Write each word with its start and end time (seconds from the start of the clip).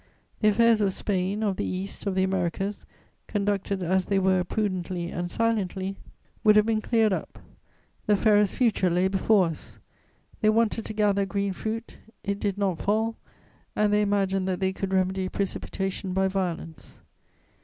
The 0.39 0.47
affairs 0.47 0.81
of 0.81 0.93
Spain, 0.93 1.43
of 1.43 1.57
the 1.57 1.63
East, 1.63 2.07
of 2.07 2.15
the 2.15 2.23
Americas, 2.23 2.87
conducted 3.27 3.83
as 3.83 4.07
they 4.07 4.17
were, 4.17 4.43
prudently 4.43 5.11
and 5.11 5.29
silently, 5.29 5.95
would 6.43 6.55
have 6.55 6.65
been 6.65 6.81
cleared 6.81 7.13
up; 7.13 7.37
the 8.07 8.15
fairest 8.15 8.55
future 8.55 8.89
lay 8.89 9.07
before 9.07 9.45
us; 9.45 9.77
they 10.39 10.49
wanted 10.49 10.85
to 10.85 10.93
gather 10.93 11.27
green 11.27 11.53
fruit; 11.53 11.99
it 12.23 12.39
did 12.39 12.57
not 12.57 12.79
fall, 12.79 13.15
and 13.75 13.93
they 13.93 14.01
imagined 14.01 14.47
that 14.47 14.59
they 14.59 14.73
could 14.73 14.91
remedy 14.91 15.29
precipitation 15.29 16.13
by 16.13 16.27
violence. 16.27 16.99